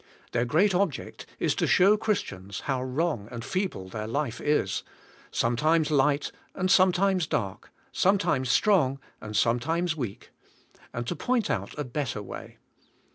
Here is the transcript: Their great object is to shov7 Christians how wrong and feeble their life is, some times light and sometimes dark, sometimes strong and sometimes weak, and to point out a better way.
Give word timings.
Their 0.31 0.45
great 0.45 0.73
object 0.73 1.27
is 1.37 1.53
to 1.53 1.65
shov7 1.65 1.99
Christians 1.99 2.59
how 2.61 2.81
wrong 2.81 3.27
and 3.29 3.45
feeble 3.45 3.87
their 3.87 4.07
life 4.07 4.41
is, 4.41 4.81
some 5.29 5.55
times 5.55 5.91
light 5.91 6.31
and 6.55 6.71
sometimes 6.71 7.27
dark, 7.27 7.71
sometimes 7.91 8.49
strong 8.49 8.99
and 9.21 9.37
sometimes 9.37 9.95
weak, 9.95 10.31
and 10.91 11.05
to 11.05 11.15
point 11.15 11.51
out 11.51 11.77
a 11.77 11.83
better 11.83 12.23
way. 12.23 12.57